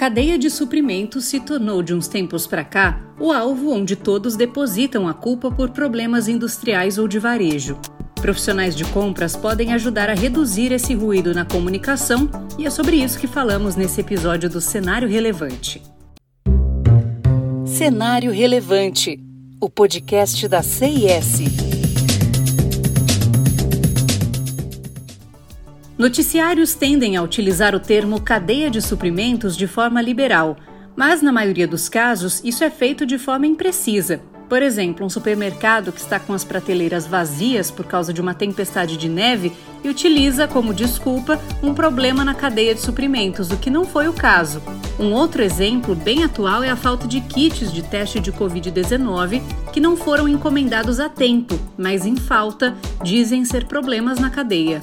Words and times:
cadeia 0.00 0.38
de 0.38 0.48
suprimentos 0.48 1.26
se 1.26 1.38
tornou 1.40 1.82
de 1.82 1.92
uns 1.92 2.08
tempos 2.08 2.46
para 2.46 2.64
cá 2.64 2.98
o 3.20 3.30
alvo 3.30 3.70
onde 3.70 3.94
todos 3.94 4.34
depositam 4.34 5.06
a 5.06 5.12
culpa 5.12 5.50
por 5.50 5.72
problemas 5.72 6.26
industriais 6.26 6.96
ou 6.96 7.06
de 7.06 7.18
varejo. 7.18 7.78
Profissionais 8.18 8.74
de 8.74 8.82
compras 8.86 9.36
podem 9.36 9.74
ajudar 9.74 10.08
a 10.08 10.14
reduzir 10.14 10.72
esse 10.72 10.94
ruído 10.94 11.34
na 11.34 11.44
comunicação 11.44 12.30
e 12.58 12.64
é 12.64 12.70
sobre 12.70 12.96
isso 12.96 13.18
que 13.18 13.26
falamos 13.26 13.76
nesse 13.76 14.00
episódio 14.00 14.48
do 14.48 14.58
Cenário 14.58 15.06
Relevante. 15.06 15.82
Cenário 17.66 18.32
Relevante, 18.32 19.20
o 19.60 19.68
podcast 19.68 20.48
da 20.48 20.62
CIS. 20.62 21.69
Noticiários 26.00 26.72
tendem 26.72 27.18
a 27.18 27.22
utilizar 27.22 27.74
o 27.74 27.78
termo 27.78 28.22
cadeia 28.22 28.70
de 28.70 28.80
suprimentos 28.80 29.54
de 29.54 29.66
forma 29.66 30.00
liberal, 30.00 30.56
mas 30.96 31.20
na 31.20 31.30
maioria 31.30 31.68
dos 31.68 31.90
casos 31.90 32.40
isso 32.42 32.64
é 32.64 32.70
feito 32.70 33.04
de 33.04 33.18
forma 33.18 33.46
imprecisa. 33.46 34.22
Por 34.48 34.62
exemplo, 34.62 35.04
um 35.04 35.10
supermercado 35.10 35.92
que 35.92 36.00
está 36.00 36.18
com 36.18 36.32
as 36.32 36.42
prateleiras 36.42 37.06
vazias 37.06 37.70
por 37.70 37.84
causa 37.84 38.14
de 38.14 38.20
uma 38.20 38.32
tempestade 38.32 38.96
de 38.96 39.10
neve 39.10 39.52
e 39.84 39.90
utiliza 39.90 40.48
como 40.48 40.72
desculpa 40.72 41.38
um 41.62 41.74
problema 41.74 42.24
na 42.24 42.34
cadeia 42.34 42.74
de 42.74 42.80
suprimentos, 42.80 43.50
o 43.50 43.58
que 43.58 43.68
não 43.68 43.84
foi 43.84 44.08
o 44.08 44.14
caso. 44.14 44.62
Um 44.98 45.12
outro 45.12 45.42
exemplo 45.42 45.94
bem 45.94 46.24
atual 46.24 46.64
é 46.64 46.70
a 46.70 46.76
falta 46.76 47.06
de 47.06 47.20
kits 47.20 47.70
de 47.70 47.82
teste 47.82 48.20
de 48.20 48.32
Covid-19 48.32 49.42
que 49.70 49.80
não 49.80 49.98
foram 49.98 50.26
encomendados 50.26 50.98
a 50.98 51.10
tempo, 51.10 51.60
mas 51.76 52.06
em 52.06 52.16
falta 52.16 52.74
dizem 53.04 53.44
ser 53.44 53.66
problemas 53.66 54.18
na 54.18 54.30
cadeia. 54.30 54.80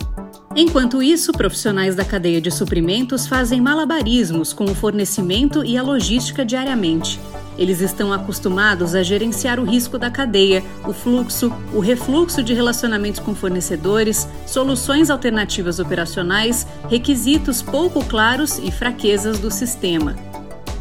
Enquanto 0.60 1.04
isso, 1.04 1.32
profissionais 1.32 1.94
da 1.94 2.04
cadeia 2.04 2.42
de 2.42 2.50
suprimentos 2.50 3.28
fazem 3.28 3.62
malabarismos 3.62 4.54
com 4.54 4.66
o 4.66 4.74
fornecimento 4.74 5.64
e 5.64 5.78
a 5.78 5.84
logística 5.84 6.44
diariamente. 6.44 7.20
Eles 7.60 7.80
estão 7.80 8.12
acostumados 8.12 8.96
a 8.96 9.04
gerenciar 9.04 9.60
o 9.60 9.64
risco 9.64 10.00
da 10.00 10.10
cadeia, 10.10 10.64
o 10.84 10.94
fluxo, 10.94 11.54
o 11.72 11.80
refluxo 11.80 12.42
de 12.42 12.56
relacionamentos 12.56 13.20
com 13.20 13.36
fornecedores, 13.36 14.28
soluções 14.48 15.12
alternativas 15.12 15.78
operacionais, 15.78 16.66
requisitos 16.90 17.62
pouco 17.62 18.04
claros 18.04 18.58
e 18.58 18.72
fraquezas 18.72 19.38
do 19.38 19.52
sistema. 19.52 20.16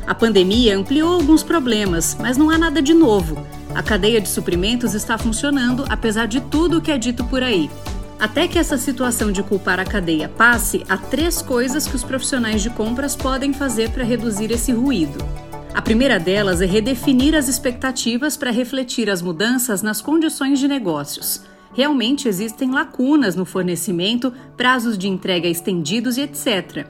A 0.06 0.14
pandemia 0.14 0.74
ampliou 0.74 1.12
alguns 1.12 1.42
problemas, 1.42 2.16
mas 2.18 2.38
não 2.38 2.48
há 2.48 2.56
nada 2.56 2.80
de 2.80 2.94
novo. 2.94 3.46
A 3.74 3.82
cadeia 3.82 4.22
de 4.22 4.28
suprimentos 4.30 4.94
está 4.94 5.18
funcionando 5.18 5.84
apesar 5.90 6.24
de 6.24 6.40
tudo 6.40 6.78
o 6.78 6.80
que 6.80 6.90
é 6.90 6.96
dito 6.96 7.24
por 7.24 7.42
aí. 7.42 7.68
Até 8.18 8.48
que 8.48 8.58
essa 8.58 8.78
situação 8.78 9.30
de 9.30 9.42
culpar 9.42 9.78
a 9.78 9.84
cadeia 9.84 10.28
passe, 10.28 10.82
há 10.88 10.96
três 10.96 11.42
coisas 11.42 11.86
que 11.86 11.94
os 11.94 12.02
profissionais 12.02 12.62
de 12.62 12.70
compras 12.70 13.14
podem 13.14 13.52
fazer 13.52 13.90
para 13.90 14.04
reduzir 14.04 14.50
esse 14.50 14.72
ruído. 14.72 15.18
A 15.74 15.82
primeira 15.82 16.18
delas 16.18 16.62
é 16.62 16.66
redefinir 16.66 17.34
as 17.34 17.46
expectativas 17.46 18.34
para 18.34 18.50
refletir 18.50 19.10
as 19.10 19.20
mudanças 19.20 19.82
nas 19.82 20.00
condições 20.00 20.58
de 20.58 20.66
negócios. 20.66 21.42
Realmente 21.74 22.26
existem 22.26 22.70
lacunas 22.70 23.36
no 23.36 23.44
fornecimento, 23.44 24.32
prazos 24.56 24.96
de 24.96 25.08
entrega 25.08 25.46
estendidos 25.46 26.16
e 26.16 26.22
etc. 26.22 26.86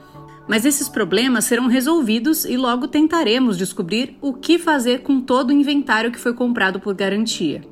Mas 0.47 0.65
esses 0.65 0.89
problemas 0.89 1.45
serão 1.45 1.67
resolvidos 1.67 2.45
e 2.45 2.57
logo 2.57 2.87
tentaremos 2.87 3.59
descobrir 3.59 4.17
o 4.21 4.33
que 4.33 4.61
fazer 4.61 5.03
com 5.03 5.21
todo 5.21 5.51
o 5.51 5.53
inventário 5.53 6.13
que 6.13 6.21
foi 6.21 6.33
comprado 6.33 6.79
por 6.79 6.95
garantia. 6.95 7.63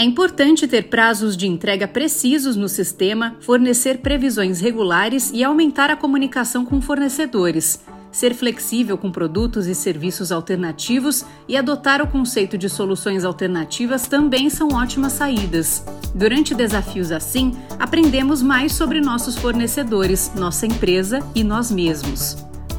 É 0.00 0.02
importante 0.02 0.66
ter 0.66 0.88
prazos 0.88 1.36
de 1.36 1.46
entrega 1.46 1.86
precisos 1.86 2.56
no 2.56 2.70
sistema, 2.70 3.36
fornecer 3.38 3.98
previsões 3.98 4.58
regulares 4.58 5.30
e 5.30 5.44
aumentar 5.44 5.90
a 5.90 5.96
comunicação 5.96 6.64
com 6.64 6.80
fornecedores. 6.80 7.78
Ser 8.10 8.32
flexível 8.32 8.96
com 8.96 9.12
produtos 9.12 9.66
e 9.66 9.74
serviços 9.74 10.32
alternativos 10.32 11.26
e 11.46 11.54
adotar 11.54 12.00
o 12.00 12.06
conceito 12.06 12.56
de 12.56 12.66
soluções 12.66 13.26
alternativas 13.26 14.08
também 14.08 14.48
são 14.48 14.68
ótimas 14.68 15.12
saídas. 15.12 15.84
Durante 16.14 16.54
desafios 16.54 17.12
assim, 17.12 17.52
aprendemos 17.78 18.40
mais 18.40 18.72
sobre 18.72 19.02
nossos 19.02 19.36
fornecedores, 19.36 20.32
nossa 20.34 20.64
empresa 20.64 21.18
e 21.34 21.44
nós 21.44 21.70
mesmos. 21.70 22.38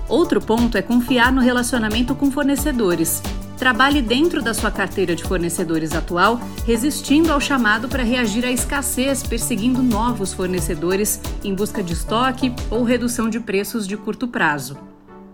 Outro 0.10 0.42
ponto 0.42 0.76
é 0.76 0.82
confiar 0.82 1.32
no 1.32 1.40
relacionamento 1.40 2.16
com 2.16 2.32
fornecedores. 2.32 3.22
Trabalhe 3.62 4.02
dentro 4.02 4.42
da 4.42 4.56
sua 4.56 4.72
carteira 4.72 5.16
de 5.16 5.24
fornecedores 5.24 5.94
atual, 5.94 6.42
resistindo 6.66 7.32
ao 7.32 7.40
chamado 7.40 7.88
para 7.88 8.02
reagir 8.02 8.44
à 8.44 8.52
escassez, 8.52 9.22
perseguindo 9.22 9.84
novos 9.84 10.34
fornecedores 10.34 11.22
em 11.44 11.54
busca 11.54 11.84
de 11.84 11.94
estoque 11.94 12.52
ou 12.72 12.84
redução 12.84 13.30
de 13.30 13.40
preços 13.40 13.88
de 13.88 13.96
curto 13.96 14.28
prazo. 14.28 14.80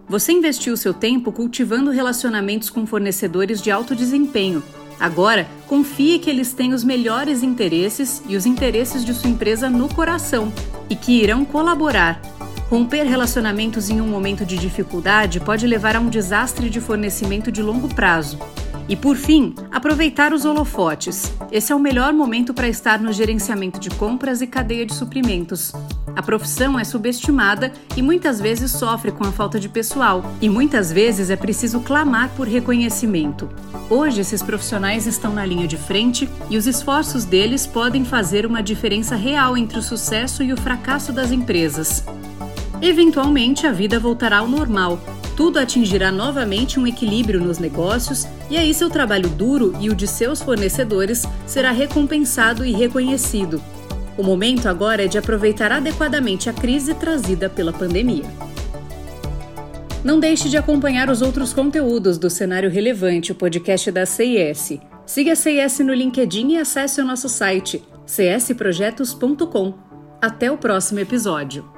Você 0.10 0.34
investiu 0.34 0.76
seu 0.76 0.94
tempo 0.94 1.32
cultivando 1.32 1.90
relacionamentos 1.90 2.70
com 2.70 2.86
fornecedores 2.86 3.62
de 3.62 3.72
alto 3.72 3.96
desempenho. 3.96 4.62
Agora, 5.00 5.48
confie 5.66 6.20
que 6.20 6.30
eles 6.30 6.52
têm 6.52 6.74
os 6.74 6.84
melhores 6.84 7.44
interesses 7.44 8.22
e 8.28 8.36
os 8.36 8.46
interesses 8.46 9.06
de 9.06 9.14
sua 9.14 9.30
empresa 9.30 9.70
no 9.70 9.88
coração 9.88 10.52
e 10.90 10.98
que 10.98 11.24
irão 11.24 11.46
colaborar 11.46 12.22
Romper 12.70 13.06
relacionamentos 13.06 13.90
em 13.90 14.02
um 14.02 14.08
momento 14.08 14.46
de 14.46 14.58
dificuldade 14.58 15.40
pode 15.40 15.66
levar 15.66 15.96
a 15.96 16.02
um 16.02 16.10
desastre 16.10 16.70
de 16.70 16.82
fornecimento 16.82 17.50
de 17.50 17.62
longo 17.62 17.88
prazo. 17.88 18.38
E 18.90 18.96
por 18.96 19.16
fim, 19.16 19.56
aproveitar 19.72 20.34
os 20.34 20.44
holofotes. 20.44 21.32
Esse 21.50 21.72
é 21.72 21.76
o 21.76 21.80
melhor 21.80 22.12
momento 22.12 22.54
para 22.54 22.68
estar 22.68 23.00
no 23.00 23.14
gerenciamento 23.14 23.80
de 23.80 23.90
compras 23.90 24.42
e 24.42 24.48
cadeia 24.48 24.86
de 24.86 24.94
suprimentos. 24.94 25.72
A 26.14 26.22
profissão 26.22 26.78
é 26.78 26.84
subestimada 26.84 27.72
e 27.96 28.02
muitas 28.02 28.42
vezes 28.42 28.72
sofre 28.72 29.14
com 29.14 29.24
a 29.24 29.32
falta 29.32 29.60
de 29.60 29.70
pessoal, 29.70 30.26
e 30.42 30.50
muitas 30.50 30.92
vezes 30.92 31.30
é 31.30 31.38
preciso 31.38 31.80
clamar 31.80 32.30
por 32.36 32.48
reconhecimento. 32.48 33.48
Hoje, 33.90 34.20
esses 34.20 34.42
profissionais 34.42 35.08
estão 35.08 35.34
na 35.34 35.46
linha 35.46 35.68
de 35.68 35.78
frente 35.78 36.28
e 36.50 36.58
os 36.58 36.68
esforços 36.68 37.24
deles 37.24 37.66
podem 37.66 38.04
fazer 38.04 38.46
uma 38.46 38.62
diferença 38.62 39.16
real 39.16 39.56
entre 39.56 39.80
o 39.80 39.82
sucesso 39.82 40.44
e 40.44 40.52
o 40.52 40.58
fracasso 40.58 41.14
das 41.14 41.32
empresas. 41.32 42.04
Eventualmente, 42.82 43.66
a 43.66 43.72
vida 43.72 44.00
voltará 44.00 44.38
ao 44.38 44.48
normal, 44.48 45.00
tudo 45.38 45.60
atingirá 45.60 46.12
novamente 46.12 46.80
um 46.80 46.88
equilíbrio 46.88 47.40
nos 47.40 47.60
negócios 47.60 48.26
e 48.50 48.58
aí 48.58 48.74
seu 48.74 48.90
trabalho 48.90 49.30
duro 49.30 49.76
e 49.80 49.88
o 49.88 49.96
de 49.96 50.08
seus 50.08 50.42
fornecedores 50.42 51.24
será 51.46 51.72
recompensado 51.72 52.66
e 52.66 52.72
reconhecido. 52.72 53.62
O 54.18 54.24
momento 54.24 54.68
agora 54.68 55.06
é 55.06 55.08
de 55.08 55.18
aproveitar 55.18 55.72
adequadamente 55.72 56.50
a 56.50 56.54
crise 56.54 56.96
trazida 56.96 57.48
pela 57.48 57.72
pandemia. 57.72 58.26
Não 60.04 60.20
deixe 60.20 60.50
de 60.50 60.58
acompanhar 60.58 61.08
os 61.10 61.22
outros 61.22 61.54
conteúdos 61.54 62.18
do 62.18 62.30
Cenário 62.30 62.70
Relevante, 62.70 63.32
o 63.32 63.36
podcast 63.36 63.92
da 63.92 64.08
CIS. 64.08 64.80
Siga 65.06 65.34
a 65.34 65.36
CIS 65.36 65.80
no 65.80 65.94
LinkedIn 65.94 66.54
e 66.54 66.58
acesse 66.58 67.00
o 67.00 67.06
nosso 67.06 67.30
site 67.30 67.84
csprojetos.com. 68.08 69.74
Até 70.20 70.52
o 70.52 70.58
próximo 70.58 71.00
episódio. 71.00 71.77